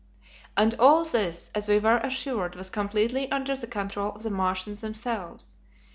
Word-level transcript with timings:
And 0.57 0.73
all 0.79 1.03
this, 1.03 1.51
as 1.53 1.69
we 1.69 1.77
were 1.77 1.97
assured, 1.99 2.55
was 2.55 2.71
completely 2.71 3.31
under 3.31 3.55
the 3.55 3.67
control 3.67 4.13
of 4.13 4.23
the 4.23 4.31
Martians 4.31 4.81
themselves. 4.81 5.57